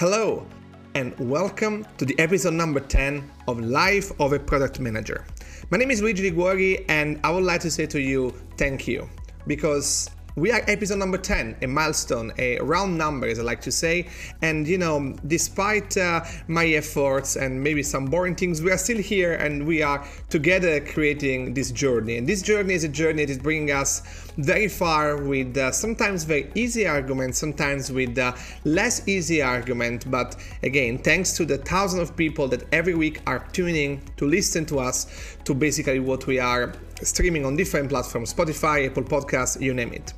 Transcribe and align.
Hello, 0.00 0.46
and 0.94 1.14
welcome 1.18 1.86
to 1.98 2.06
the 2.06 2.18
episode 2.18 2.54
number 2.54 2.80
10 2.80 3.30
of 3.46 3.60
Life 3.60 4.18
of 4.18 4.32
a 4.32 4.38
Product 4.38 4.80
Manager. 4.80 5.26
My 5.68 5.76
name 5.76 5.90
is 5.90 6.00
Luigi 6.00 6.22
Liguori, 6.22 6.88
and 6.88 7.20
I 7.22 7.30
would 7.30 7.44
like 7.44 7.60
to 7.60 7.70
say 7.70 7.84
to 7.84 8.00
you 8.00 8.30
thank 8.56 8.88
you 8.88 9.06
because 9.46 10.08
we 10.36 10.52
are 10.52 10.62
episode 10.68 10.98
number 10.98 11.18
10, 11.18 11.56
a 11.62 11.66
milestone, 11.66 12.32
a 12.38 12.58
round 12.60 12.96
number, 12.96 13.26
as 13.26 13.38
I 13.38 13.42
like 13.42 13.60
to 13.62 13.72
say. 13.72 14.08
And 14.42 14.66
you 14.66 14.78
know, 14.78 15.16
despite 15.26 15.96
uh, 15.96 16.22
my 16.46 16.66
efforts 16.66 17.36
and 17.36 17.62
maybe 17.62 17.82
some 17.82 18.06
boring 18.06 18.36
things, 18.36 18.62
we 18.62 18.70
are 18.70 18.78
still 18.78 18.98
here 18.98 19.34
and 19.34 19.66
we 19.66 19.82
are 19.82 20.06
together 20.28 20.80
creating 20.80 21.54
this 21.54 21.72
journey. 21.72 22.16
And 22.16 22.28
this 22.28 22.42
journey 22.42 22.74
is 22.74 22.84
a 22.84 22.88
journey 22.88 23.24
that 23.24 23.30
is 23.30 23.38
bringing 23.38 23.72
us 23.72 24.02
very 24.36 24.68
far 24.68 25.16
with 25.16 25.56
uh, 25.56 25.72
sometimes 25.72 26.24
very 26.24 26.50
easy 26.54 26.86
arguments, 26.86 27.38
sometimes 27.38 27.90
with 27.90 28.16
uh, 28.16 28.32
less 28.64 29.06
easy 29.08 29.42
argument. 29.42 30.10
But 30.10 30.36
again, 30.62 30.98
thanks 30.98 31.36
to 31.38 31.44
the 31.44 31.58
thousands 31.58 32.08
of 32.08 32.16
people 32.16 32.46
that 32.48 32.64
every 32.72 32.94
week 32.94 33.20
are 33.26 33.40
tuning 33.52 34.00
to 34.16 34.26
listen 34.26 34.64
to 34.66 34.78
us, 34.78 35.36
to 35.44 35.54
basically 35.54 36.00
what 36.00 36.26
we 36.26 36.38
are 36.38 36.72
streaming 37.02 37.44
on 37.44 37.56
different 37.56 37.88
platforms 37.88 38.32
Spotify, 38.32 38.86
Apple 38.86 39.02
Podcasts, 39.02 39.60
you 39.60 39.74
name 39.74 39.92
it. 39.92 40.12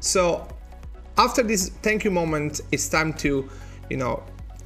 So 0.00 0.46
after 1.18 1.42
this 1.42 1.68
thank 1.82 2.04
you 2.04 2.10
moment, 2.10 2.60
it's 2.72 2.88
time 2.88 3.12
to, 3.14 3.48
you 3.90 3.96
know, 3.96 4.22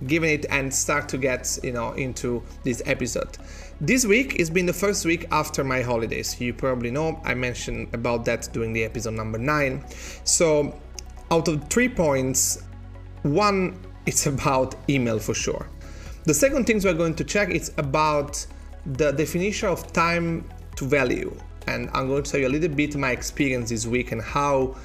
give 0.06 0.24
it 0.24 0.46
and 0.50 0.72
start 0.72 1.08
to 1.08 1.18
get, 1.18 1.58
you 1.62 1.72
know, 1.72 1.92
into 1.92 2.42
this 2.64 2.82
episode. 2.86 3.38
This 3.80 4.06
week 4.06 4.38
has 4.38 4.50
been 4.50 4.66
the 4.66 4.72
first 4.72 5.04
week 5.04 5.26
after 5.30 5.64
my 5.64 5.82
holidays. 5.82 6.40
You 6.40 6.54
probably 6.54 6.90
know 6.90 7.20
I 7.24 7.34
mentioned 7.34 7.88
about 7.94 8.24
that 8.26 8.48
during 8.52 8.72
the 8.72 8.84
episode 8.84 9.14
number 9.14 9.38
nine. 9.38 9.84
So 10.24 10.78
out 11.30 11.48
of 11.48 11.68
three 11.68 11.88
points, 11.88 12.62
one 13.22 13.78
it's 14.06 14.26
about 14.26 14.76
email 14.88 15.18
for 15.18 15.34
sure. 15.34 15.68
The 16.24 16.34
second 16.34 16.66
things 16.66 16.84
we're 16.84 16.94
going 16.94 17.14
to 17.16 17.24
check 17.24 17.50
is 17.50 17.72
about 17.76 18.46
the 18.84 19.12
definition 19.12 19.68
of 19.68 19.92
time 19.92 20.44
to 20.76 20.84
value. 20.84 21.36
And 21.66 21.90
I'm 21.94 22.08
going 22.08 22.22
to 22.22 22.30
tell 22.30 22.40
you 22.40 22.48
a 22.48 22.54
little 22.56 22.68
bit 22.68 22.96
my 22.96 23.10
experience 23.10 23.70
this 23.70 23.86
week 23.86 24.12
and 24.12 24.22
how 24.22 24.76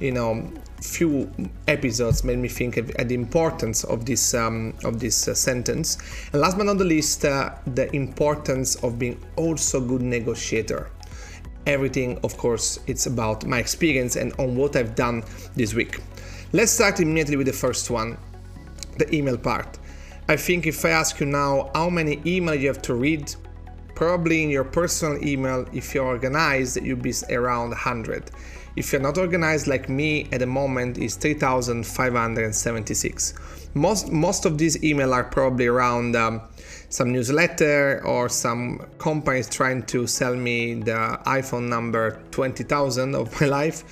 you 0.00 0.12
know 0.12 0.48
few 0.80 1.30
episodes 1.66 2.22
made 2.22 2.38
me 2.38 2.48
think 2.48 2.76
of, 2.76 2.86
the 2.86 3.14
importance 3.14 3.84
of 3.84 4.04
this 4.06 4.34
um, 4.34 4.74
of 4.84 5.00
this 5.00 5.28
uh, 5.28 5.34
sentence. 5.34 5.98
And 6.32 6.40
last 6.40 6.56
but 6.56 6.66
not 6.66 6.78
the 6.78 6.84
least 6.84 7.24
uh, 7.24 7.54
the 7.74 7.94
importance 7.94 8.76
of 8.76 8.98
being 8.98 9.20
also 9.36 9.80
good 9.80 10.02
negotiator. 10.02 10.90
Everything 11.66 12.18
of 12.22 12.36
course 12.36 12.78
it's 12.86 13.06
about 13.06 13.44
my 13.44 13.58
experience 13.58 14.16
and 14.16 14.32
on 14.38 14.56
what 14.56 14.76
i've 14.76 14.94
done 14.94 15.22
this 15.54 15.74
week. 15.74 16.00
Let's 16.52 16.72
start 16.72 17.00
immediately 17.00 17.36
with 17.36 17.46
the 17.46 17.52
first 17.52 17.90
one 17.90 18.16
the 18.98 19.14
email 19.14 19.36
part. 19.36 19.78
I 20.28 20.36
think 20.36 20.66
if 20.66 20.84
i 20.84 20.90
ask 20.90 21.20
you 21.20 21.26
now 21.26 21.70
how 21.74 21.90
many 21.90 22.20
email 22.24 22.54
you 22.54 22.68
have 22.68 22.82
to 22.82 22.94
read 22.94 23.34
probably 23.98 24.44
in 24.44 24.48
your 24.48 24.62
personal 24.62 25.18
email 25.26 25.66
if 25.72 25.92
you're 25.92 26.06
organized 26.06 26.80
you'll 26.80 26.96
be 26.96 27.12
around 27.30 27.70
100 27.70 28.30
if 28.76 28.92
you're 28.92 29.02
not 29.02 29.18
organized 29.18 29.66
like 29.66 29.88
me 29.88 30.28
at 30.30 30.38
the 30.38 30.46
moment 30.46 30.98
is 30.98 31.16
3576 31.16 33.34
most 33.74 34.12
most 34.12 34.44
of 34.44 34.56
these 34.56 34.76
emails 34.82 35.12
are 35.12 35.24
probably 35.24 35.66
around 35.66 36.14
um, 36.14 36.40
some 36.90 37.10
newsletter 37.10 38.00
or 38.06 38.28
some 38.28 38.86
companies 38.98 39.48
trying 39.48 39.82
to 39.82 40.06
sell 40.06 40.36
me 40.36 40.74
the 40.74 41.18
iphone 41.26 41.68
number 41.68 42.22
20000 42.30 43.16
of 43.16 43.40
my 43.40 43.46
life 43.48 43.82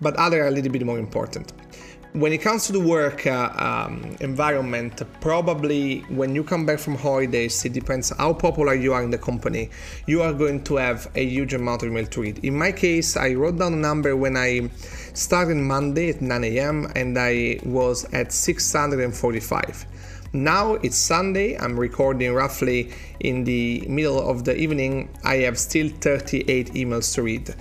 but 0.00 0.14
other 0.18 0.44
are 0.44 0.46
a 0.46 0.52
little 0.52 0.70
bit 0.70 0.86
more 0.86 1.00
important 1.00 1.52
when 2.12 2.30
it 2.30 2.38
comes 2.38 2.66
to 2.66 2.72
the 2.72 2.80
work 2.80 3.26
uh, 3.26 3.50
um, 3.56 4.16
environment, 4.20 5.00
probably 5.20 6.00
when 6.10 6.34
you 6.34 6.44
come 6.44 6.66
back 6.66 6.78
from 6.78 6.94
holidays, 6.94 7.64
it 7.64 7.72
depends 7.72 8.10
how 8.18 8.34
popular 8.34 8.74
you 8.74 8.92
are 8.92 9.02
in 9.02 9.10
the 9.10 9.16
company, 9.18 9.70
you 10.06 10.20
are 10.20 10.34
going 10.34 10.62
to 10.64 10.76
have 10.76 11.10
a 11.14 11.24
huge 11.24 11.54
amount 11.54 11.82
of 11.82 11.88
email 11.88 12.04
to 12.04 12.20
read. 12.20 12.44
In 12.44 12.56
my 12.56 12.70
case, 12.70 13.16
I 13.16 13.32
wrote 13.32 13.58
down 13.58 13.72
a 13.72 13.76
number 13.76 14.14
when 14.14 14.36
I 14.36 14.68
started 15.14 15.56
Monday 15.56 16.10
at 16.10 16.20
9 16.20 16.44
a.m. 16.44 16.92
and 16.94 17.18
I 17.18 17.60
was 17.64 18.04
at 18.12 18.30
645. 18.30 19.86
Now 20.34 20.74
it's 20.74 20.96
Sunday, 20.96 21.56
I'm 21.58 21.80
recording 21.80 22.32
roughly 22.34 22.90
in 23.20 23.44
the 23.44 23.86
middle 23.88 24.18
of 24.30 24.44
the 24.44 24.54
evening. 24.56 25.08
I 25.24 25.36
have 25.36 25.58
still 25.58 25.88
38 25.88 26.74
emails 26.74 27.14
to 27.14 27.22
read. 27.22 27.54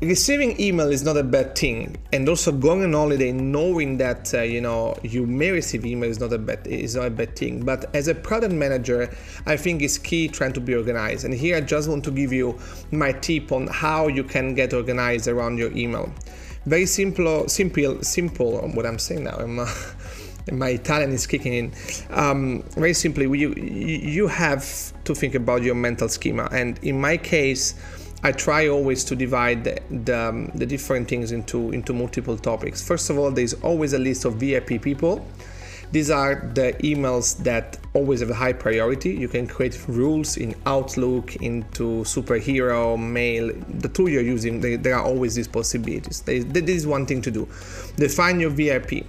Receiving 0.00 0.60
email 0.60 0.92
is 0.92 1.02
not 1.02 1.16
a 1.16 1.24
bad 1.24 1.58
thing, 1.58 1.96
and 2.12 2.28
also 2.28 2.52
going 2.52 2.84
on 2.84 2.92
holiday 2.92 3.32
knowing 3.32 3.98
that 3.98 4.32
uh, 4.32 4.42
you 4.42 4.60
know 4.60 4.96
you 5.02 5.26
may 5.26 5.50
receive 5.50 5.84
email 5.84 6.08
is 6.08 6.20
not 6.20 6.32
a 6.32 6.38
bad 6.38 6.64
is 6.68 6.94
not 6.94 7.06
a 7.06 7.10
bad 7.10 7.34
thing. 7.34 7.64
But 7.64 7.92
as 7.96 8.06
a 8.06 8.14
product 8.14 8.54
manager, 8.54 9.12
I 9.44 9.56
think 9.56 9.82
it's 9.82 9.98
key 9.98 10.28
trying 10.28 10.52
to 10.52 10.60
be 10.60 10.76
organized. 10.76 11.24
And 11.24 11.34
here 11.34 11.56
I 11.56 11.62
just 11.62 11.88
want 11.88 12.04
to 12.04 12.12
give 12.12 12.32
you 12.32 12.56
my 12.92 13.10
tip 13.10 13.50
on 13.50 13.66
how 13.66 14.06
you 14.06 14.22
can 14.22 14.54
get 14.54 14.72
organized 14.72 15.26
around 15.26 15.58
your 15.58 15.76
email. 15.76 16.12
Very 16.64 16.86
simple, 16.86 17.48
simple, 17.48 18.00
simple. 18.04 18.68
What 18.68 18.86
I'm 18.86 19.00
saying 19.00 19.24
now, 19.24 19.34
I'm, 19.36 19.58
uh, 19.58 19.66
my 20.52 20.68
Italian 20.68 21.10
is 21.10 21.26
kicking 21.26 21.54
in. 21.54 21.72
Um, 22.10 22.62
very 22.76 22.94
simply, 22.94 23.24
you 23.36 23.52
you 23.52 24.28
have 24.28 24.64
to 25.02 25.14
think 25.16 25.34
about 25.34 25.64
your 25.64 25.74
mental 25.74 26.08
schema, 26.08 26.48
and 26.52 26.78
in 26.84 27.00
my 27.00 27.16
case 27.16 27.74
I 28.22 28.32
try 28.32 28.66
always 28.68 29.04
to 29.04 29.16
divide 29.16 29.64
the, 29.64 29.80
the, 29.90 30.18
um, 30.18 30.46
the, 30.54 30.66
different 30.66 31.08
things 31.08 31.30
into, 31.30 31.70
into 31.70 31.92
multiple 31.92 32.36
topics. 32.36 32.82
First 32.82 33.10
of 33.10 33.18
all, 33.18 33.30
there's 33.30 33.54
always 33.54 33.92
a 33.92 33.98
list 33.98 34.24
of 34.24 34.34
VIP 34.34 34.82
people. 34.82 35.24
These 35.92 36.10
are 36.10 36.50
the 36.52 36.74
emails 36.80 37.38
that 37.44 37.78
always 37.94 38.20
have 38.20 38.28
a 38.28 38.34
high 38.34 38.52
priority. 38.52 39.10
You 39.10 39.28
can 39.28 39.46
create 39.46 39.88
rules 39.88 40.36
in 40.36 40.54
Outlook, 40.66 41.36
into 41.36 42.02
Superhero, 42.02 42.98
Mail, 42.98 43.52
the 43.68 43.88
tool 43.88 44.08
you're 44.08 44.20
using. 44.22 44.60
There 44.60 44.94
are 44.94 45.02
always 45.02 45.36
these 45.36 45.48
possibilities. 45.48 46.20
This 46.22 46.68
is 46.68 46.86
one 46.86 47.06
thing 47.06 47.22
to 47.22 47.30
do. 47.30 47.48
Define 47.96 48.38
your 48.40 48.50
VIP. 48.50 49.06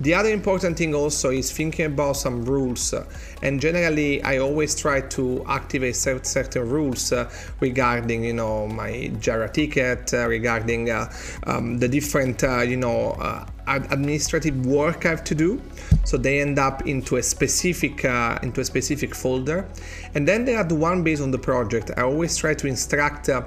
The 0.00 0.14
other 0.14 0.30
important 0.30 0.78
thing 0.78 0.94
also 0.94 1.28
is 1.30 1.52
thinking 1.52 1.84
about 1.84 2.14
some 2.14 2.44
rules. 2.44 2.94
And 3.42 3.60
generally, 3.60 4.22
I 4.22 4.38
always 4.38 4.74
try 4.74 5.02
to 5.02 5.44
activate 5.46 5.94
certain 5.96 6.68
rules 6.68 7.12
uh, 7.12 7.30
regarding, 7.60 8.24
you 8.24 8.32
know, 8.32 8.66
my 8.66 9.10
Jira 9.20 9.52
ticket, 9.52 10.14
uh, 10.14 10.26
regarding 10.26 10.90
uh, 10.90 11.12
um, 11.46 11.78
the 11.78 11.88
different, 11.88 12.42
uh, 12.42 12.62
you 12.62 12.78
know, 12.78 13.10
uh, 13.20 13.44
administrative 13.66 14.66
work 14.66 15.06
I 15.06 15.10
have 15.10 15.24
to 15.24 15.34
do. 15.34 15.60
So 16.04 16.16
they 16.16 16.40
end 16.40 16.58
up 16.58 16.86
into 16.86 17.16
a 17.16 17.22
specific 17.22 18.04
uh, 18.04 18.38
into 18.42 18.60
a 18.60 18.64
specific 18.64 19.14
folder, 19.14 19.68
and 20.14 20.26
then 20.26 20.44
they 20.44 20.56
are 20.56 20.64
the 20.64 20.74
one 20.74 21.02
based 21.02 21.22
on 21.22 21.30
the 21.30 21.38
project. 21.38 21.90
I 21.96 22.02
always 22.02 22.36
try 22.36 22.54
to 22.54 22.66
instruct 22.66 23.28
uh, 23.28 23.42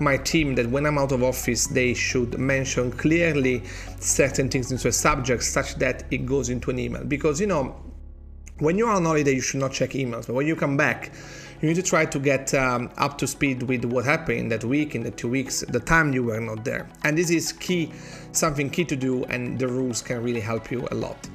my 0.00 0.16
team 0.16 0.54
that 0.56 0.68
when 0.68 0.86
I'm 0.86 0.98
out 0.98 1.12
of 1.12 1.22
office, 1.22 1.66
they 1.66 1.94
should 1.94 2.38
mention 2.38 2.92
clearly 2.92 3.62
certain 3.98 4.48
things 4.48 4.70
into 4.70 4.88
a 4.88 4.92
subject 4.92 5.42
such 5.42 5.76
that 5.76 6.04
it 6.10 6.26
goes 6.26 6.48
into 6.48 6.70
an 6.70 6.78
email. 6.78 7.04
Because 7.04 7.40
you 7.40 7.46
know, 7.46 7.74
when 8.58 8.78
you're 8.78 8.90
on 8.90 9.04
holiday, 9.04 9.34
you 9.34 9.40
should 9.40 9.60
not 9.60 9.72
check 9.72 9.90
emails, 9.90 10.26
but 10.26 10.34
when 10.34 10.46
you 10.46 10.56
come 10.56 10.76
back 10.76 11.12
you 11.60 11.68
need 11.68 11.74
to 11.74 11.82
try 11.82 12.04
to 12.04 12.18
get 12.18 12.52
um, 12.54 12.90
up 12.98 13.16
to 13.18 13.26
speed 13.26 13.62
with 13.62 13.84
what 13.84 14.04
happened 14.04 14.38
in 14.38 14.48
that 14.48 14.64
week, 14.64 14.94
in 14.94 15.02
the 15.02 15.10
two 15.10 15.28
weeks, 15.28 15.60
the 15.68 15.80
time 15.80 16.12
you 16.12 16.22
were 16.22 16.40
not 16.40 16.64
there. 16.64 16.88
And 17.04 17.16
this 17.16 17.30
is 17.30 17.52
key, 17.52 17.92
something 18.32 18.68
key 18.68 18.84
to 18.84 18.96
do, 18.96 19.24
and 19.24 19.58
the 19.58 19.68
rules 19.68 20.02
can 20.02 20.22
really 20.22 20.40
help 20.40 20.70
you 20.70 20.86
a 20.90 20.94
lot. 20.94 21.28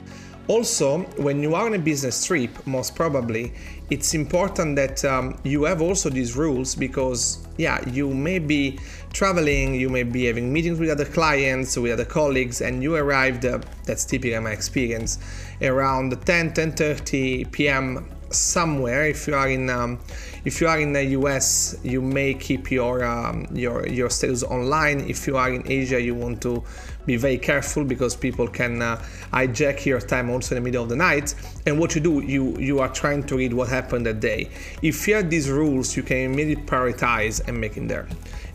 Also, 0.47 0.99
when 1.17 1.41
you 1.41 1.55
are 1.55 1.65
on 1.65 1.73
a 1.75 1.79
business 1.79 2.25
trip, 2.25 2.49
most 2.65 2.95
probably, 2.95 3.53
it's 3.89 4.13
important 4.13 4.75
that 4.75 5.03
um, 5.05 5.37
you 5.43 5.63
have 5.63 5.81
also 5.81 6.09
these 6.09 6.35
rules 6.35 6.75
because, 6.75 7.45
yeah, 7.57 7.87
you 7.89 8.13
may 8.13 8.39
be 8.39 8.79
traveling, 9.13 9.75
you 9.75 9.89
may 9.89 10.03
be 10.03 10.25
having 10.25 10.51
meetings 10.51 10.79
with 10.79 10.89
other 10.89 11.05
clients, 11.05 11.77
with 11.77 11.91
other 11.91 12.05
colleagues, 12.05 12.61
and 12.61 12.81
you 12.81 12.95
arrived, 12.95 13.45
uh, 13.45 13.59
that's 13.85 14.03
typically 14.03 14.39
my 14.39 14.51
experience, 14.51 15.19
around 15.61 16.09
10, 16.25 16.53
10.30 16.53 17.51
p.m 17.51 18.20
somewhere. 18.31 19.05
If 19.05 19.27
you 19.27 19.35
are 19.35 19.49
in 19.49 19.69
um, 19.69 19.99
if 20.43 20.59
you 20.59 20.67
are 20.67 20.79
in 20.79 20.93
the 20.93 21.03
US, 21.17 21.75
you 21.83 22.01
may 22.01 22.33
keep 22.33 22.71
your 22.71 23.03
um, 23.03 23.47
your 23.53 23.87
your 23.87 24.09
status 24.09 24.43
online. 24.43 25.01
If 25.01 25.27
you 25.27 25.37
are 25.37 25.51
in 25.51 25.63
Asia, 25.69 26.01
you 26.01 26.15
want 26.15 26.41
to 26.41 26.63
be 27.05 27.17
very 27.17 27.37
careful 27.37 27.83
because 27.83 28.15
people 28.15 28.47
can 28.47 28.81
uh, 28.81 29.03
hijack 29.33 29.85
your 29.85 29.99
time 29.99 30.29
also 30.29 30.55
in 30.55 30.63
the 30.63 30.67
middle 30.67 30.83
of 30.83 30.89
the 30.89 30.95
night. 30.95 31.33
And 31.65 31.79
what 31.79 31.95
you 31.95 32.01
do, 32.01 32.21
you 32.21 32.57
you 32.57 32.79
are 32.79 32.89
trying 32.89 33.23
to 33.25 33.37
read 33.37 33.53
what 33.53 33.69
happened 33.69 34.05
that 34.05 34.19
day. 34.19 34.49
If 34.81 35.07
you 35.07 35.15
have 35.15 35.29
these 35.29 35.49
rules, 35.49 35.95
you 35.95 36.03
can 36.03 36.17
immediately 36.17 36.63
prioritize 36.65 37.47
and 37.47 37.59
make 37.59 37.77
it 37.77 37.87
there. 37.87 38.07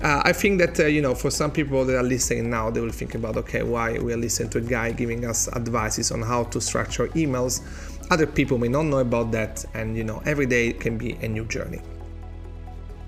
Uh, 0.03 0.21
I 0.25 0.33
think 0.33 0.59
that 0.59 0.79
uh, 0.79 0.87
you 0.87 1.01
know 1.01 1.15
for 1.15 1.31
some 1.31 1.51
people 1.51 1.85
that 1.85 1.97
are 1.97 2.03
listening 2.03 2.51
now, 2.51 2.71
they 2.71 2.81
will 2.81 2.91
think 2.91 3.15
about 3.15 3.37
okay, 3.37 3.63
why 3.63 3.99
we 3.99 4.13
are 4.13 4.19
listening 4.19 4.51
to 4.51 4.59
a 4.59 4.63
guy 4.63 4.93
giving 4.93 5.25
us 5.25 5.49
advices 5.55 6.11
on 6.13 6.23
how 6.23 6.45
to 6.45 6.61
structure 6.61 7.09
emails 7.09 7.63
other 8.11 8.27
people 8.27 8.59
may 8.59 8.69
not 8.69 8.85
know 8.85 8.99
about 8.99 9.33
that, 9.33 9.65
and 9.75 9.97
you 9.97 10.05
know, 10.05 10.23
every 10.27 10.47
day 10.47 10.73
can 10.73 10.97
be 10.97 11.13
a 11.23 11.29
new 11.29 11.45
journey. 11.47 11.81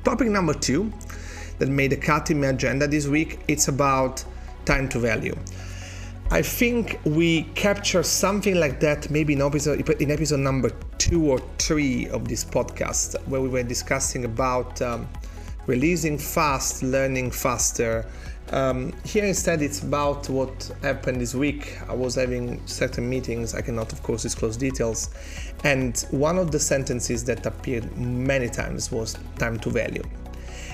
Topic 0.04 0.28
number 0.28 0.54
two 0.54 0.92
that 1.58 1.68
made 1.68 1.92
a 1.92 1.96
cut 1.96 2.30
in 2.30 2.40
my 2.40 2.48
agenda 2.48 2.86
this 2.86 3.06
week 3.06 3.40
it's 3.48 3.68
about 3.68 4.24
time 4.64 4.88
to 4.88 4.98
value. 4.98 5.36
I 6.30 6.42
think 6.42 7.00
we 7.04 7.44
capture 7.54 8.02
something 8.02 8.54
like 8.56 8.80
that 8.80 9.10
maybe 9.10 9.32
in 9.32 9.40
episode, 9.40 9.88
in 10.00 10.10
episode 10.10 10.40
number 10.40 10.70
two 10.98 11.30
or 11.30 11.38
three 11.58 12.06
of 12.08 12.28
this 12.28 12.44
podcast, 12.44 13.16
where 13.26 13.40
we 13.40 13.48
were 13.48 13.62
discussing 13.62 14.26
about 14.26 14.80
um, 14.82 15.08
releasing 15.68 16.18
fast, 16.18 16.82
learning 16.82 17.30
faster. 17.30 18.04
Um, 18.50 18.94
here 19.04 19.24
instead, 19.24 19.60
it's 19.60 19.82
about 19.82 20.28
what 20.30 20.72
happened 20.80 21.20
this 21.20 21.34
week. 21.34 21.78
I 21.86 21.94
was 21.94 22.14
having 22.14 22.66
certain 22.66 23.08
meetings, 23.08 23.54
I 23.54 23.60
cannot, 23.60 23.92
of 23.92 24.02
course, 24.02 24.22
disclose 24.22 24.56
details. 24.56 25.10
And 25.64 25.98
one 26.10 26.38
of 26.38 26.50
the 26.50 26.58
sentences 26.58 27.22
that 27.24 27.44
appeared 27.44 27.96
many 27.98 28.48
times 28.48 28.90
was 28.90 29.16
time 29.38 29.60
to 29.60 29.70
value. 29.70 30.02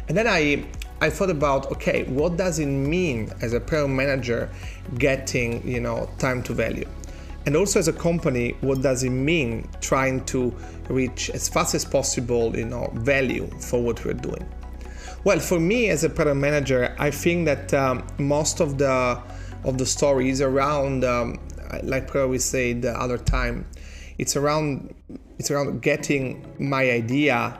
And 0.09 0.17
then 0.17 0.29
I 0.29 0.65
I 1.01 1.11
thought 1.11 1.31
about 1.31 1.73
okay, 1.73 2.05
what 2.05 2.37
does 2.37 2.61
it 2.61 2.67
mean 2.67 3.33
as 3.43 3.53
a 3.53 3.61
product 3.61 3.91
manager 3.91 4.49
getting 4.99 5.67
you 5.67 5.81
know 5.81 6.09
time 6.19 6.43
to 6.45 6.53
value, 6.53 6.89
and 7.47 7.57
also 7.57 7.79
as 7.79 7.89
a 7.89 7.93
company, 7.93 8.55
what 8.61 8.83
does 8.83 9.03
it 9.03 9.11
mean 9.11 9.69
trying 9.81 10.25
to 10.27 10.55
reach 10.89 11.31
as 11.31 11.49
fast 11.49 11.75
as 11.75 11.85
possible 11.85 12.55
you 12.57 12.67
know 12.67 12.91
value 12.95 13.49
for 13.59 13.83
what 13.83 14.05
we're 14.05 14.13
doing. 14.13 14.47
Well, 15.25 15.41
for 15.41 15.59
me 15.59 15.89
as 15.89 16.05
a 16.05 16.11
product 16.11 16.37
manager, 16.37 16.95
I 16.99 17.11
think 17.11 17.47
that 17.47 17.73
um, 17.73 18.07
most 18.19 18.61
of 18.61 18.77
the 18.77 19.19
of 19.65 19.79
the 19.79 19.87
story 19.87 20.29
is 20.29 20.43
around, 20.43 21.03
um, 21.03 21.41
like 21.83 22.13
we 22.13 22.39
said 22.39 22.83
the 22.83 22.93
other 22.93 23.17
time, 23.17 23.67
it's 24.19 24.37
around 24.37 24.95
it's 25.39 25.51
around 25.51 25.81
getting 25.81 26.45
my 26.59 26.91
idea 26.91 27.59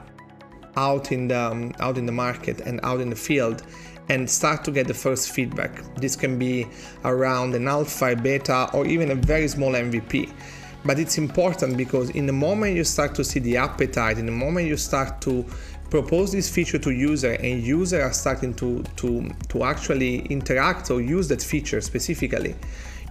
out 0.77 1.11
in 1.11 1.27
the 1.27 1.39
um, 1.39 1.73
out 1.79 1.97
in 1.97 2.05
the 2.05 2.11
market 2.11 2.61
and 2.61 2.79
out 2.83 3.01
in 3.01 3.09
the 3.09 3.15
field 3.15 3.63
and 4.09 4.29
start 4.29 4.63
to 4.65 4.71
get 4.71 4.85
the 4.85 4.93
first 4.93 5.31
feedback. 5.31 5.81
This 5.95 6.15
can 6.15 6.37
be 6.37 6.67
around 7.03 7.55
an 7.55 7.67
alpha, 7.67 8.15
beta, 8.15 8.69
or 8.73 8.85
even 8.85 9.09
a 9.09 9.15
very 9.15 9.47
small 9.47 9.71
MVP. 9.71 10.31
But 10.85 10.99
it's 10.99 11.17
important 11.17 11.77
because 11.77 12.11
in 12.11 12.27
the 12.27 12.33
moment 12.33 12.75
you 12.75 12.83
start 12.83 13.15
to 13.15 13.23
see 13.23 13.39
the 13.39 13.57
appetite, 13.57 14.19
in 14.19 14.27
the 14.27 14.31
moment 14.31 14.67
you 14.67 14.77
start 14.77 15.19
to 15.21 15.43
propose 15.89 16.31
this 16.31 16.49
feature 16.49 16.79
to 16.79 16.91
user 16.91 17.33
and 17.33 17.61
user 17.63 18.01
are 18.01 18.13
starting 18.13 18.53
to, 18.55 18.83
to, 18.97 19.29
to 19.49 19.63
actually 19.63 20.19
interact 20.27 20.89
or 20.91 21.01
use 21.01 21.27
that 21.27 21.41
feature 21.41 21.81
specifically, 21.81 22.55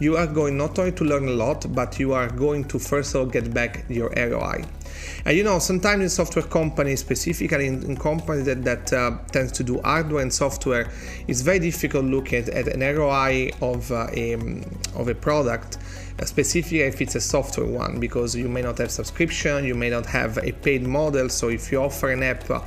you 0.00 0.16
are 0.16 0.26
going 0.26 0.56
not 0.56 0.78
only 0.78 0.92
to 0.92 1.04
learn 1.04 1.28
a 1.28 1.32
lot, 1.32 1.72
but 1.72 1.98
you 2.00 2.12
are 2.12 2.28
going 2.28 2.64
to 2.64 2.78
first 2.78 3.14
of 3.14 3.20
all 3.20 3.26
get 3.26 3.54
back 3.54 3.84
your 3.88 4.10
ROI. 4.16 4.64
And 5.24 5.36
you 5.36 5.44
know, 5.44 5.58
sometimes 5.58 6.02
in 6.02 6.08
software 6.08 6.44
companies, 6.44 7.00
specifically 7.00 7.66
in, 7.66 7.82
in 7.84 7.96
companies 7.96 8.46
that, 8.46 8.64
that 8.64 8.92
uh, 8.92 9.18
tends 9.30 9.52
to 9.52 9.64
do 9.64 9.80
hardware 9.82 10.22
and 10.22 10.32
software, 10.32 10.90
it's 11.28 11.42
very 11.42 11.58
difficult 11.58 12.04
looking 12.04 12.40
at, 12.40 12.48
at 12.48 12.68
an 12.68 12.80
ROI 12.80 13.50
of, 13.60 13.90
uh, 13.92 14.08
a, 14.12 14.34
of 14.96 15.08
a 15.08 15.14
product 15.14 15.78
uh, 16.18 16.24
specifically 16.24 16.80
if 16.80 17.00
it's 17.00 17.14
a 17.14 17.20
software 17.20 17.66
one 17.66 17.98
because 17.98 18.34
you 18.36 18.48
may 18.48 18.62
not 18.62 18.78
have 18.78 18.90
subscription 18.90 19.64
you 19.64 19.74
may 19.74 19.90
not 19.90 20.06
have 20.06 20.38
a 20.38 20.52
paid 20.52 20.86
model. 20.86 21.28
So 21.28 21.48
if 21.48 21.72
you 21.72 21.78
offer 21.78 22.10
an 22.10 22.22
app 22.22 22.48
uh, 22.50 22.60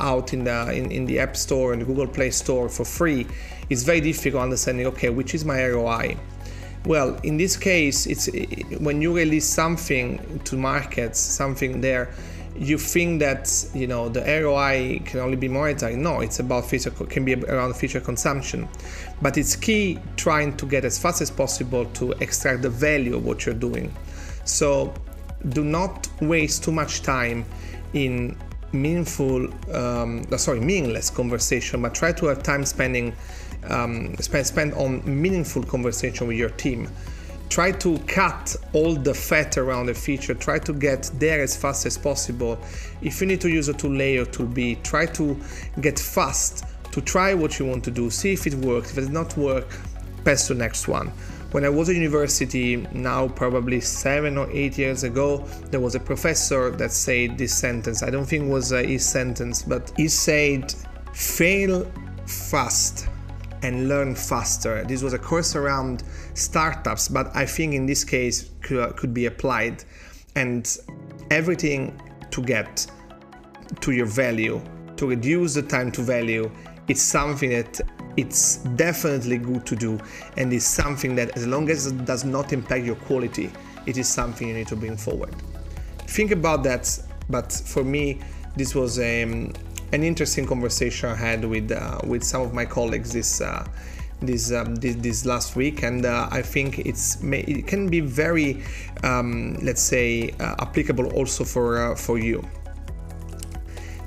out 0.00 0.32
in 0.32 0.44
the 0.44 0.72
in, 0.72 0.90
in 0.90 1.06
the 1.06 1.18
app 1.18 1.36
store 1.36 1.72
and 1.72 1.82
the 1.82 1.86
google 1.86 2.06
play 2.06 2.30
store 2.30 2.68
for 2.68 2.84
free 2.84 3.26
it's 3.70 3.82
very 3.82 4.00
difficult 4.00 4.42
understanding 4.42 4.86
okay 4.86 5.10
which 5.10 5.34
is 5.34 5.44
my 5.44 5.66
roi 5.68 6.16
well 6.84 7.18
in 7.22 7.36
this 7.36 7.56
case 7.56 8.06
it's 8.06 8.28
when 8.78 9.02
you 9.02 9.14
release 9.14 9.46
something 9.46 10.40
to 10.44 10.56
markets 10.56 11.18
something 11.18 11.80
there 11.80 12.10
you 12.58 12.76
think 12.76 13.20
that 13.20 13.66
you 13.74 13.86
know 13.86 14.08
the 14.08 14.20
ROI 14.20 15.00
can 15.04 15.20
only 15.20 15.36
be 15.36 15.48
monetary. 15.48 15.96
No, 15.96 16.20
it's 16.20 16.40
about 16.40 16.66
feature 16.66 16.90
can 16.90 17.24
be 17.24 17.34
around 17.34 17.74
feature 17.76 18.00
consumption, 18.00 18.68
but 19.22 19.38
it's 19.38 19.54
key 19.54 19.98
trying 20.16 20.56
to 20.56 20.66
get 20.66 20.84
as 20.84 20.98
fast 20.98 21.20
as 21.20 21.30
possible 21.30 21.84
to 21.94 22.12
extract 22.12 22.62
the 22.62 22.70
value 22.70 23.16
of 23.16 23.24
what 23.24 23.46
you're 23.46 23.54
doing. 23.54 23.94
So 24.44 24.92
do 25.50 25.62
not 25.62 26.08
waste 26.20 26.64
too 26.64 26.72
much 26.72 27.02
time 27.02 27.44
in 27.92 28.36
meaningful, 28.72 29.48
um, 29.74 30.24
sorry, 30.36 30.60
meaningless 30.60 31.10
conversation, 31.10 31.80
but 31.82 31.94
try 31.94 32.12
to 32.12 32.26
have 32.26 32.42
time 32.42 32.64
spending 32.64 33.14
um, 33.68 34.16
spend, 34.16 34.46
spend 34.46 34.74
on 34.74 35.02
meaningful 35.04 35.62
conversation 35.62 36.26
with 36.26 36.36
your 36.36 36.50
team. 36.50 36.88
Try 37.48 37.72
to 37.72 37.98
cut 38.00 38.54
all 38.72 38.94
the 38.94 39.14
fat 39.14 39.56
around 39.56 39.86
the 39.86 39.94
feature. 39.94 40.34
Try 40.34 40.58
to 40.60 40.72
get 40.72 41.10
there 41.14 41.42
as 41.42 41.56
fast 41.56 41.86
as 41.86 41.96
possible. 41.96 42.58
If 43.00 43.20
you 43.20 43.26
need 43.26 43.40
to 43.40 43.48
use 43.48 43.68
a 43.68 43.74
tool 43.74 44.00
A 44.00 44.18
or 44.18 44.26
tool 44.26 44.46
B, 44.46 44.76
try 44.82 45.06
to 45.06 45.36
get 45.80 45.98
fast 45.98 46.64
to 46.92 47.00
try 47.00 47.34
what 47.34 47.58
you 47.58 47.66
want 47.66 47.84
to 47.84 47.90
do. 47.90 48.10
See 48.10 48.32
if 48.32 48.46
it 48.46 48.54
works. 48.54 48.92
If 48.92 48.98
it 48.98 49.00
does 49.02 49.10
not 49.10 49.36
work, 49.36 49.66
pass 50.24 50.46
to 50.48 50.54
the 50.54 50.58
next 50.58 50.88
one. 50.88 51.08
When 51.52 51.64
I 51.64 51.70
was 51.70 51.88
at 51.88 51.94
university, 51.94 52.76
now 52.92 53.28
probably 53.28 53.80
seven 53.80 54.36
or 54.36 54.50
eight 54.50 54.76
years 54.76 55.02
ago, 55.02 55.38
there 55.70 55.80
was 55.80 55.94
a 55.94 56.00
professor 56.00 56.70
that 56.72 56.92
said 56.92 57.38
this 57.38 57.54
sentence. 57.54 58.02
I 58.02 58.10
don't 58.10 58.26
think 58.26 58.44
it 58.44 58.48
was 58.48 58.68
his 58.68 59.06
sentence, 59.06 59.62
but 59.62 59.90
he 59.96 60.08
said, 60.08 60.74
fail 61.14 61.90
fast 62.26 63.08
and 63.62 63.88
learn 63.88 64.14
faster. 64.14 64.84
This 64.84 65.02
was 65.02 65.12
a 65.12 65.18
course 65.18 65.56
around 65.56 66.02
startups, 66.34 67.08
but 67.08 67.34
I 67.34 67.46
think 67.46 67.74
in 67.74 67.86
this 67.86 68.04
case 68.04 68.50
could, 68.62 68.96
could 68.96 69.12
be 69.12 69.26
applied 69.26 69.84
and 70.36 70.76
everything 71.30 72.00
to 72.30 72.42
get 72.42 72.86
to 73.80 73.92
your 73.92 74.06
value, 74.06 74.62
to 74.96 75.06
reduce 75.06 75.54
the 75.54 75.62
time 75.62 75.90
to 75.92 76.02
value, 76.02 76.50
it's 76.88 77.02
something 77.02 77.50
that 77.50 77.80
it's 78.16 78.56
definitely 78.76 79.38
good 79.38 79.64
to 79.66 79.76
do 79.76 79.98
and 80.36 80.52
it's 80.52 80.64
something 80.64 81.14
that 81.14 81.36
as 81.36 81.46
long 81.46 81.70
as 81.70 81.86
it 81.86 82.04
does 82.04 82.24
not 82.24 82.52
impact 82.52 82.84
your 82.84 82.96
quality, 82.96 83.50
it 83.86 83.96
is 83.96 84.08
something 84.08 84.48
you 84.48 84.54
need 84.54 84.68
to 84.68 84.76
bring 84.76 84.96
forward. 84.96 85.34
Think 86.06 86.30
about 86.30 86.62
that, 86.64 86.98
but 87.28 87.52
for 87.52 87.84
me, 87.84 88.20
this 88.56 88.74
was 88.74 88.98
um, 88.98 89.52
an 89.92 90.02
interesting 90.02 90.46
conversation 90.46 91.08
I 91.10 91.14
had 91.14 91.44
with 91.44 91.72
uh, 91.72 92.00
with 92.04 92.22
some 92.22 92.42
of 92.42 92.52
my 92.52 92.64
colleagues 92.64 93.12
this 93.12 93.40
uh, 93.40 93.66
this, 94.20 94.50
um, 94.52 94.74
this, 94.76 94.96
this 94.96 95.24
last 95.24 95.54
week, 95.54 95.82
and 95.82 96.04
uh, 96.04 96.28
I 96.30 96.42
think 96.42 96.80
it's 96.80 97.22
it 97.22 97.66
can 97.66 97.88
be 97.88 98.00
very 98.00 98.62
um, 99.02 99.56
let's 99.62 99.82
say 99.82 100.34
uh, 100.40 100.56
applicable 100.60 101.12
also 101.12 101.44
for 101.44 101.78
uh, 101.78 101.94
for 101.94 102.18
you. 102.18 102.44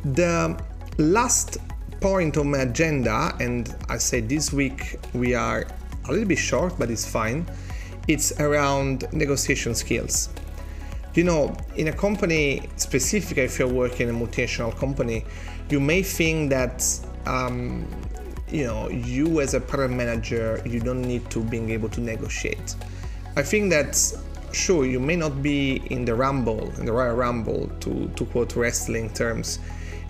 The 0.03 0.59
last 0.97 1.57
point 2.01 2.37
on 2.37 2.51
my 2.51 2.59
agenda, 2.59 3.33
and 3.39 3.73
I 3.87 3.97
say 3.97 4.21
this 4.21 4.51
week 4.51 4.99
we 5.13 5.33
are 5.35 5.65
a 6.05 6.11
little 6.11 6.27
bit 6.27 6.39
short, 6.39 6.77
but 6.77 6.89
it's 6.89 7.07
fine. 7.07 7.45
It's 8.07 8.39
around 8.39 9.05
negotiation 9.13 9.75
skills. 9.75 10.29
You 11.13 11.25
know, 11.25 11.55
in 11.75 11.89
a 11.89 11.93
company, 11.93 12.69
specifically 12.77 13.43
if 13.43 13.59
you're 13.59 13.67
working 13.67 14.09
in 14.09 14.15
a 14.15 14.17
multinational 14.17 14.75
company, 14.75 15.25
you 15.71 15.79
may 15.79 16.03
think 16.03 16.49
that 16.49 16.83
um, 17.25 17.87
you 18.49 18.65
know 18.65 18.89
you 18.89 19.41
as 19.41 19.53
a 19.53 19.59
product 19.59 19.93
manager 19.93 20.61
you 20.65 20.79
don't 20.79 21.01
need 21.01 21.29
to 21.29 21.43
being 21.43 21.69
able 21.69 21.89
to 21.89 22.01
negotiate. 22.01 22.75
I 23.35 23.43
think 23.43 23.69
that 23.71 23.95
sure 24.51 24.85
you 24.85 24.99
may 24.99 25.15
not 25.15 25.41
be 25.41 25.81
in 25.89 26.05
the 26.05 26.13
rumble, 26.13 26.69
in 26.77 26.85
the 26.85 26.91
Royal 26.91 27.15
Rumble, 27.15 27.69
to, 27.79 28.09
to 28.09 28.25
quote 28.25 28.55
wrestling 28.55 29.09
terms, 29.13 29.59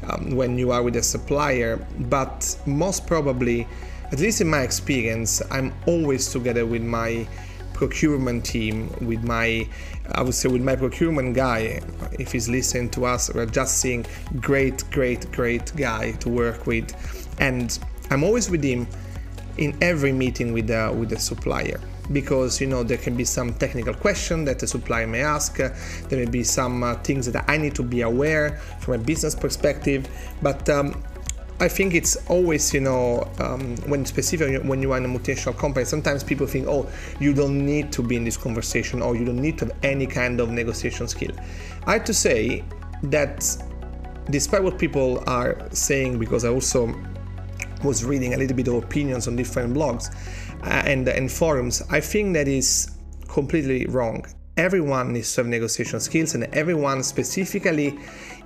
um, 0.10 0.32
when 0.36 0.58
you 0.58 0.72
are 0.72 0.82
with 0.82 0.96
a 0.96 1.04
supplier, 1.04 1.78
but 2.10 2.58
most 2.66 3.06
probably, 3.06 3.68
at 4.12 4.20
least 4.20 4.42
in 4.42 4.48
my 4.48 4.62
experience, 4.62 5.42
I'm 5.52 5.74
always 5.86 6.32
together 6.32 6.66
with 6.66 6.82
my 6.82 7.28
procurement 7.82 8.46
team, 8.46 8.94
with 9.02 9.24
my, 9.24 9.68
I 10.12 10.22
would 10.22 10.36
say, 10.36 10.48
with 10.50 10.62
my 10.62 10.76
procurement 10.76 11.34
guy. 11.34 11.82
If 12.20 12.32
he's 12.32 12.48
listening 12.48 12.92
to 12.92 13.06
us, 13.06 13.34
we're 13.34 13.48
just 13.48 13.80
seeing 13.80 14.06
great, 14.40 14.84
great, 14.92 15.32
great 15.32 15.76
guy 15.76 16.12
to 16.24 16.30
work 16.30 16.68
with, 16.68 16.88
and 17.40 17.68
I'm 18.12 18.24
always 18.24 18.52
with 18.52 18.64
him 18.64 18.86
in 19.58 19.76
every 19.82 20.12
meeting 20.12 20.54
with 20.54 20.68
the 20.68 20.94
with 20.96 21.10
the 21.10 21.20
supplier 21.20 21.80
because 22.14 22.62
you 22.62 22.68
know 22.68 22.84
there 22.84 22.98
can 22.98 23.16
be 23.16 23.26
some 23.26 23.54
technical 23.56 23.96
question 23.96 24.46
that 24.46 24.60
the 24.60 24.68
supplier 24.68 25.08
may 25.08 25.22
ask 25.22 25.58
there 25.58 25.74
may 26.12 26.26
be 26.26 26.44
some 26.44 26.84
uh, 26.84 26.96
things 27.08 27.32
that 27.32 27.44
i 27.48 27.58
need 27.58 27.76
to 27.76 27.84
be 27.84 28.02
aware 28.02 28.58
from 28.80 28.94
a 28.96 28.98
business 28.98 29.36
perspective 29.36 30.08
but 30.42 30.68
um, 30.70 30.88
I 31.62 31.68
think 31.68 31.94
it's 31.94 32.16
always, 32.28 32.74
you 32.74 32.82
know, 32.82 33.32
um, 33.38 33.78
when 33.86 34.04
specifically 34.04 34.58
when 34.58 34.82
you 34.82 34.94
are 34.94 34.98
in 34.98 35.06
a 35.06 35.08
multinational 35.08 35.56
company, 35.56 35.86
sometimes 35.86 36.24
people 36.24 36.48
think, 36.48 36.68
oh, 36.68 36.90
you 37.20 37.36
don't 37.36 37.64
need 37.64 37.92
to 37.92 38.02
be 38.02 38.16
in 38.16 38.24
this 38.24 38.36
conversation 38.36 39.00
or 39.00 39.16
you 39.16 39.24
don't 39.26 39.40
need 39.40 39.60
to 39.60 39.66
have 39.66 39.78
any 39.84 40.08
kind 40.08 40.40
of 40.40 40.50
negotiation 40.50 41.08
skill. 41.08 41.30
I 41.86 41.94
have 41.94 42.04
to 42.06 42.16
say 42.16 42.64
that 43.04 43.46
despite 44.32 44.64
what 44.64 44.80
people 44.80 45.24
are 45.28 45.70
saying, 45.70 46.18
because 46.18 46.46
I 46.46 46.50
also 46.50 46.96
was 47.84 48.04
reading 48.04 48.34
a 48.34 48.38
little 48.38 48.58
bit 48.58 48.68
of 48.68 48.74
opinions 48.74 49.28
on 49.28 49.36
different 49.36 49.76
blogs 49.76 50.12
uh, 50.64 50.82
and, 50.86 51.08
and 51.08 51.32
forums, 51.32 51.84
I 51.92 52.00
think 52.00 52.34
that 52.34 52.48
is 52.48 52.90
completely 53.28 53.86
wrong. 53.86 54.26
Everyone 54.58 55.14
needs 55.14 55.36
have 55.36 55.48
negotiation 55.48 56.00
skills 56.00 56.36
and 56.36 56.44
everyone 56.54 57.02
specifically 57.04 57.98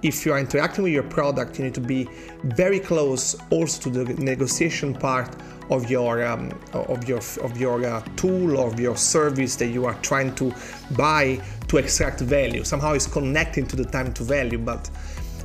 if 0.04 0.26
you 0.26 0.32
are 0.32 0.40
interacting 0.40 0.84
with 0.84 0.94
your 0.94 1.04
product 1.04 1.58
you 1.58 1.66
need 1.66 1.74
to 1.74 1.82
be 1.82 2.08
very 2.44 2.80
close 2.80 3.36
also 3.50 3.82
to 3.82 3.90
the 3.90 4.14
negotiation 4.16 4.94
part 4.94 5.36
of 5.70 5.90
your 5.90 6.26
um, 6.26 6.52
of 6.74 7.08
your 7.08 7.20
of 7.42 7.58
your 7.58 7.84
uh, 7.86 8.02
tool 8.16 8.58
or 8.58 8.74
your 8.76 8.96
service 8.96 9.56
that 9.56 9.68
you 9.68 9.86
are 9.86 9.96
trying 10.02 10.34
to 10.36 10.54
buy 10.96 11.42
to 11.68 11.78
extract 11.78 12.20
value. 12.22 12.64
Somehow 12.64 12.94
it's 12.94 13.08
connecting 13.08 13.66
to 13.68 13.76
the 13.76 13.86
time 13.86 14.14
to 14.14 14.24
value 14.24 14.60
but 14.60 14.90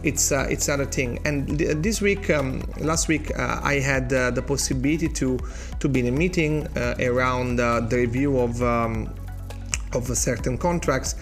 it's 0.03 0.33
uh, 0.33 0.47
it's 0.51 0.69
another 0.69 0.91
thing. 0.91 1.21
And 1.25 1.59
th- 1.59 1.77
this 1.79 2.01
week 2.01 2.31
um, 2.31 2.63
last 2.79 3.09
week 3.09 3.31
uh, 3.39 3.61
i 3.63 3.75
had 3.75 4.13
uh, 4.13 4.31
the 4.31 4.43
possibility 4.43 5.09
to 5.09 5.39
to 5.79 5.89
be 5.89 6.01
in 6.01 6.07
a 6.07 6.13
meeting 6.13 6.67
uh, 6.77 6.95
around 7.01 7.61
uh, 7.61 7.81
the 7.81 7.97
review 7.97 8.39
of 8.39 8.63
um, 8.63 9.13
of 9.95 10.07
certain 10.17 10.57
contracts 10.57 11.15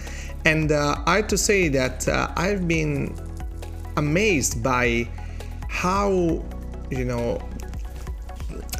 and 0.45 0.71
uh, 0.71 1.01
i 1.05 1.17
have 1.17 1.27
to 1.27 1.37
say 1.37 1.67
that 1.67 2.07
i've 2.37 2.67
been 2.67 3.15
amazed 3.97 4.63
by 4.63 5.07
how 5.67 6.43
you 6.89 7.05
know 7.05 7.39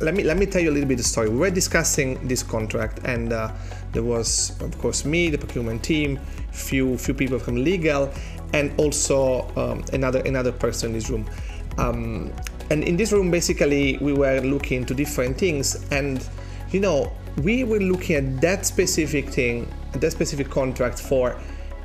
let 0.01 0.13
me 0.13 0.24
let 0.24 0.38
me 0.38 0.46
tell 0.46 0.62
you 0.62 0.69
a 0.69 0.72
little 0.74 0.88
bit 0.88 0.98
the 0.98 1.03
story. 1.03 1.29
We 1.29 1.38
were 1.38 1.50
discussing 1.50 2.25
this 2.27 2.43
contract, 2.43 3.00
and 3.03 3.34
uh, 3.34 3.51
there 3.91 4.03
was, 4.03 4.60
of 4.62 4.77
course, 4.79 5.05
me, 5.05 5.29
the 5.29 5.38
procurement 5.38 5.84
team, 5.84 6.19
few 6.51 6.98
few 6.98 7.13
people 7.13 7.39
from 7.39 7.63
legal, 7.63 8.12
and 8.53 8.72
also 8.79 9.48
um, 9.55 9.84
another 9.93 10.22
another 10.22 10.51
person 10.51 10.89
in 10.89 10.93
this 10.93 11.10
room. 11.10 11.29
Um, 11.77 12.31
and 12.69 12.84
in 12.84 12.98
this 12.98 13.12
room, 13.12 13.31
basically, 13.31 13.98
we 14.00 14.13
were 14.13 14.39
looking 14.41 14.81
into 14.81 14.93
different 14.93 15.38
things, 15.38 15.86
and 15.91 16.25
you 16.72 16.79
know, 16.79 17.12
we 17.43 17.63
were 17.63 17.79
looking 17.79 18.15
at 18.15 18.41
that 18.41 18.65
specific 18.65 19.29
thing, 19.29 19.67
that 19.93 20.12
specific 20.12 20.50
contract 20.50 21.00
for 21.00 21.39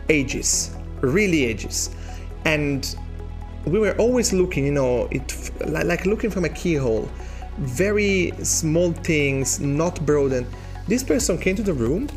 ages, 0.09 0.77
really 1.01 1.45
ages, 1.45 1.91
and 2.45 2.97
we 3.67 3.79
were 3.79 3.97
always 3.97 4.33
looking, 4.33 4.67
you 4.67 4.73
know, 4.73 5.09
it 5.11 5.51
like 5.67 6.05
looking 6.05 6.31
from 6.31 6.45
a 6.45 6.51
keyhole. 6.51 7.09
Very 7.59 8.33
small 8.43 8.93
things, 8.93 9.61
not 9.61 10.05
broadened. 10.05 10.47
This 10.87 11.03
person 11.03 11.39
came 11.39 11.57
to 11.57 11.63
the 11.63 11.73
room 11.73 12.09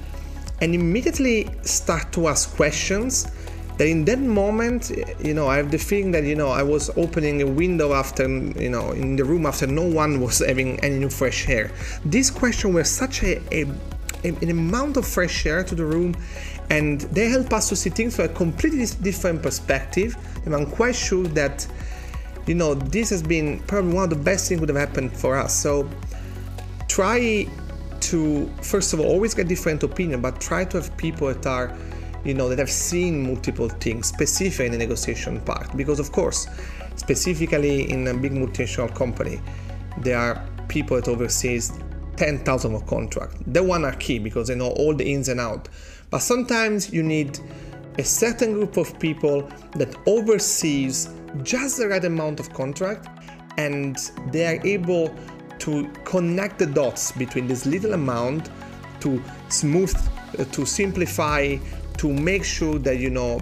and 0.61 0.73
immediately 0.73 1.49
start 1.61 2.11
to 2.13 2.27
ask 2.27 2.55
questions 2.55 3.31
that 3.77 3.87
in 3.87 4.03
that 4.05 4.19
moment 4.19 4.91
you 5.19 5.33
know 5.33 5.47
i 5.47 5.55
have 5.55 5.69
the 5.69 5.77
feeling 5.77 6.11
that 6.11 6.23
you 6.23 6.35
know 6.35 6.49
i 6.49 6.63
was 6.63 6.89
opening 6.97 7.41
a 7.41 7.45
window 7.45 7.93
after 7.93 8.27
you 8.27 8.69
know 8.69 8.91
in 8.91 9.15
the 9.15 9.23
room 9.23 9.45
after 9.45 9.67
no 9.67 9.83
one 9.83 10.19
was 10.19 10.39
having 10.47 10.79
any 10.79 11.07
fresh 11.09 11.47
air. 11.47 11.71
These 12.05 12.31
questions 12.31 12.73
were 12.73 12.83
such 12.83 13.23
a, 13.23 13.39
a, 13.53 13.65
an 14.23 14.49
amount 14.49 14.97
of 14.97 15.07
fresh 15.07 15.45
air 15.45 15.63
to 15.63 15.75
the 15.75 15.85
room 15.85 16.15
and 16.69 17.01
they 17.01 17.29
help 17.29 17.53
us 17.53 17.69
to 17.69 17.75
see 17.75 17.89
things 17.89 18.15
from 18.15 18.25
a 18.25 18.29
completely 18.29 18.85
different 19.01 19.41
perspective 19.41 20.17
and 20.45 20.53
i'm 20.55 20.65
quite 20.65 20.95
sure 20.95 21.23
that 21.27 21.67
you 22.47 22.55
know, 22.55 22.73
this 22.73 23.09
has 23.09 23.21
been 23.21 23.59
probably 23.67 23.93
one 23.93 24.05
of 24.05 24.09
the 24.09 24.15
best 24.15 24.47
things 24.47 24.61
would 24.61 24.69
have 24.69 24.77
happened 24.77 25.15
for 25.15 25.37
us. 25.37 25.53
So 25.53 25.87
try 26.87 27.45
to, 27.99 28.47
first 28.61 28.93
of 28.93 29.01
all, 29.01 29.05
always 29.05 29.33
get 29.33 29.49
different 29.49 29.83
opinion, 29.83 30.21
but 30.21 30.39
try 30.39 30.63
to 30.63 30.77
have 30.77 30.95
people 30.95 31.27
that 31.27 31.45
are, 31.45 31.77
you 32.23 32.33
know, 32.33 32.47
that 32.47 32.57
have 32.57 32.71
seen 32.71 33.27
multiple 33.27 33.67
things, 33.67 34.07
specific 34.07 34.65
in 34.65 34.71
the 34.71 34.77
negotiation 34.77 35.41
part. 35.41 35.75
Because 35.75 35.99
of 35.99 36.13
course, 36.13 36.47
specifically 36.95 37.91
in 37.91 38.07
a 38.07 38.13
big 38.13 38.31
multinational 38.31 38.93
company, 38.95 39.41
there 39.99 40.17
are 40.17 40.41
people 40.69 40.95
that 40.95 41.09
oversees 41.09 41.77
10,000 42.17 42.75
of 42.75 42.85
contract. 42.87 43.35
That 43.53 43.63
one 43.63 43.85
are 43.85 43.95
key 43.95 44.19
because 44.19 44.47
they 44.47 44.55
know 44.55 44.69
all 44.69 44.93
the 44.95 45.09
ins 45.09 45.29
and 45.29 45.39
out. 45.39 45.69
But 46.09 46.19
sometimes 46.19 46.91
you 46.91 47.03
need 47.03 47.39
a 47.97 48.03
certain 48.03 48.53
group 48.53 48.77
of 48.77 48.97
people 48.99 49.49
that 49.75 49.95
oversees 50.05 51.09
just 51.43 51.77
the 51.77 51.87
right 51.87 52.03
amount 52.05 52.39
of 52.39 52.53
contract 52.53 53.07
and 53.57 53.97
they 54.31 54.45
are 54.45 54.65
able 54.65 55.13
to 55.59 55.87
connect 56.05 56.59
the 56.59 56.65
dots 56.65 57.11
between 57.13 57.47
this 57.47 57.65
little 57.65 57.93
amount 57.93 58.49
to 58.99 59.21
smooth 59.49 59.95
uh, 60.37 60.43
to 60.45 60.65
simplify 60.65 61.57
to 61.97 62.13
make 62.13 62.43
sure 62.43 62.77
that 62.79 62.99
you 62.99 63.09
know 63.09 63.39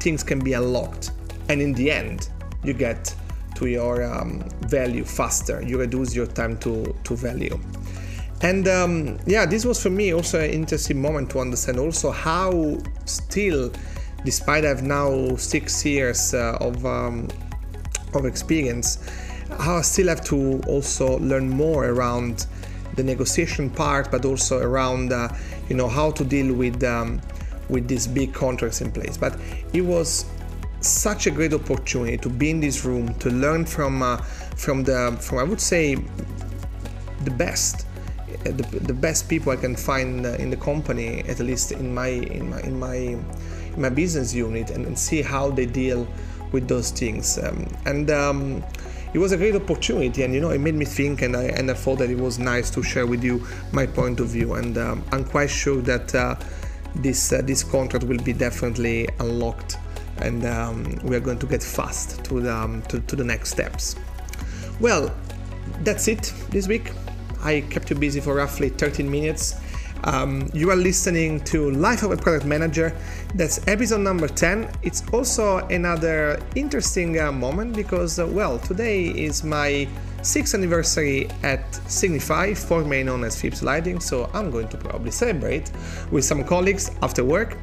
things 0.00 0.22
can 0.22 0.40
be 0.40 0.54
unlocked 0.54 1.12
and 1.48 1.60
in 1.60 1.72
the 1.74 1.90
end 1.90 2.30
you 2.64 2.72
get 2.72 3.14
to 3.54 3.66
your 3.66 4.04
um, 4.04 4.48
value 4.62 5.04
faster 5.04 5.62
you 5.62 5.78
reduce 5.78 6.14
your 6.14 6.26
time 6.26 6.56
to, 6.58 6.94
to 7.04 7.16
value 7.16 7.58
and 8.42 8.66
um, 8.68 9.18
yeah 9.26 9.46
this 9.46 9.64
was 9.64 9.82
for 9.82 9.90
me 9.90 10.12
also 10.12 10.40
an 10.40 10.50
interesting 10.50 11.00
moment 11.00 11.30
to 11.30 11.38
understand 11.38 11.78
also 11.78 12.10
how 12.10 12.76
still 13.04 13.70
despite 14.24 14.64
I've 14.64 14.82
now 14.82 15.36
six 15.36 15.84
years 15.84 16.34
uh, 16.34 16.56
of 16.60 16.84
um, 16.84 17.28
of 18.14 18.26
experience, 18.26 18.98
how 19.58 19.76
I 19.76 19.82
still 19.82 20.08
have 20.08 20.24
to 20.24 20.60
also 20.66 21.18
learn 21.18 21.48
more 21.48 21.86
around 21.86 22.46
the 22.96 23.02
negotiation 23.02 23.70
part, 23.70 24.10
but 24.10 24.24
also 24.24 24.60
around 24.60 25.12
uh, 25.12 25.28
you 25.68 25.76
know 25.76 25.88
how 25.88 26.10
to 26.12 26.24
deal 26.24 26.54
with 26.54 26.82
um, 26.82 27.20
with 27.68 27.86
these 27.86 28.06
big 28.06 28.32
contracts 28.32 28.80
in 28.80 28.90
place. 28.90 29.16
But 29.16 29.38
it 29.72 29.82
was 29.82 30.24
such 30.86 31.26
a 31.26 31.30
great 31.30 31.52
opportunity 31.52 32.16
to 32.18 32.28
be 32.28 32.50
in 32.50 32.60
this 32.60 32.84
room 32.84 33.14
to 33.14 33.30
learn 33.30 33.64
from 33.64 34.02
uh, 34.02 34.16
from 34.56 34.84
the 34.84 35.16
from 35.20 35.38
I 35.38 35.44
would 35.44 35.60
say 35.60 35.96
the 37.24 37.30
best 37.30 37.86
the, 38.44 38.62
the 38.80 38.92
best 38.92 39.28
people 39.28 39.52
I 39.52 39.56
can 39.56 39.74
find 39.74 40.26
uh, 40.26 40.30
in 40.32 40.50
the 40.50 40.56
company 40.56 41.20
at 41.20 41.38
least 41.40 41.72
in 41.72 41.94
my 41.94 42.08
in 42.08 42.50
my 42.50 42.60
in 42.60 42.78
my 42.78 43.18
my 43.76 43.88
business 43.88 44.34
unit 44.34 44.70
and, 44.70 44.86
and 44.86 44.98
see 44.98 45.22
how 45.22 45.50
they 45.50 45.66
deal 45.66 46.06
with 46.52 46.68
those 46.68 46.90
things. 46.90 47.38
Um, 47.38 47.66
and 47.84 48.10
um, 48.10 48.62
it 49.12 49.18
was 49.18 49.32
a 49.32 49.36
great 49.36 49.54
opportunity, 49.54 50.22
and 50.22 50.34
you 50.34 50.40
know, 50.40 50.50
it 50.50 50.58
made 50.60 50.74
me 50.74 50.84
think, 50.84 51.22
and 51.22 51.36
I 51.36 51.44
and 51.44 51.70
I 51.70 51.74
thought 51.74 51.98
that 51.98 52.10
it 52.10 52.18
was 52.18 52.38
nice 52.38 52.70
to 52.70 52.82
share 52.82 53.06
with 53.06 53.22
you 53.22 53.46
my 53.72 53.86
point 53.86 54.20
of 54.20 54.28
view. 54.28 54.54
And 54.54 54.76
um, 54.78 55.04
I'm 55.12 55.24
quite 55.24 55.50
sure 55.50 55.80
that 55.82 56.14
uh, 56.14 56.36
this 56.96 57.32
uh, 57.32 57.42
this 57.42 57.62
contract 57.62 58.04
will 58.06 58.22
be 58.22 58.32
definitely 58.32 59.08
unlocked, 59.20 59.78
and 60.18 60.44
um, 60.46 60.98
we 61.02 61.16
are 61.16 61.20
going 61.20 61.38
to 61.38 61.46
get 61.46 61.62
fast 61.62 62.24
to 62.24 62.40
the 62.40 62.54
um, 62.54 62.82
to, 62.82 63.00
to 63.00 63.16
the 63.16 63.24
next 63.24 63.50
steps. 63.50 63.96
Well, 64.80 65.14
that's 65.82 66.08
it 66.08 66.32
this 66.50 66.68
week. 66.68 66.92
I 67.42 67.60
kept 67.60 67.90
you 67.90 67.96
busy 67.96 68.20
for 68.20 68.34
roughly 68.34 68.70
13 68.70 69.10
minutes. 69.10 69.56
Um, 70.04 70.50
you 70.52 70.70
are 70.70 70.76
listening 70.76 71.40
to 71.44 71.70
Life 71.70 72.02
of 72.02 72.10
a 72.10 72.16
Product 72.16 72.44
Manager. 72.44 72.94
That's 73.34 73.66
episode 73.66 74.00
number 74.00 74.28
10. 74.28 74.68
It's 74.82 75.02
also 75.12 75.58
another 75.68 76.42
interesting 76.54 77.18
uh, 77.18 77.32
moment 77.32 77.74
because, 77.74 78.18
uh, 78.18 78.26
well, 78.26 78.58
today 78.58 79.04
is 79.04 79.42
my 79.42 79.88
sixth 80.24 80.54
anniversary 80.54 81.28
at 81.42 81.74
Signify, 81.90 82.54
formerly 82.54 83.04
known 83.04 83.24
as 83.24 83.40
Philips 83.40 83.62
Lighting. 83.62 84.00
So 84.00 84.30
I'm 84.32 84.50
going 84.50 84.68
to 84.68 84.76
probably 84.76 85.10
celebrate 85.10 85.70
with 86.10 86.24
some 86.24 86.44
colleagues 86.44 86.90
after 87.02 87.24
work. 87.24 87.56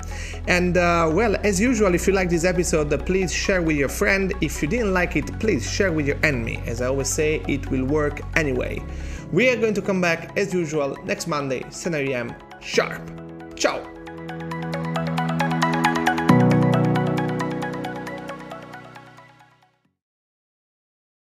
And 0.48 0.78
uh, 0.78 1.10
well, 1.12 1.36
as 1.44 1.60
usual, 1.60 1.96
if 1.96 2.08
you 2.08 2.14
like 2.14 2.30
this 2.30 2.46
episode, 2.46 2.94
uh, 2.94 2.98
please 2.98 3.34
share 3.34 3.62
with 3.62 3.76
your 3.76 3.90
friend. 3.90 4.34
If 4.42 4.62
you 4.62 4.68
didn't 4.68 4.94
like 4.94 5.16
it, 5.16 5.40
please 5.40 5.70
share 5.70 5.92
with 5.92 6.08
your 6.08 6.18
enemy. 6.24 6.62
As 6.66 6.82
I 6.82 6.88
always 6.88 7.10
say, 7.10 7.44
it 7.48 7.70
will 7.70 7.86
work 7.86 8.22
anyway. 8.36 8.82
We 9.32 9.50
are 9.50 9.56
going 9.56 9.74
to 9.76 9.82
come 9.82 10.02
back 10.02 10.38
as 10.38 10.54
usual 10.54 10.98
next 11.06 11.28
Monday, 11.28 11.64
7 11.70 12.08
am 12.10 12.36
sharp. 12.60 13.02
Ciao! 13.56 14.01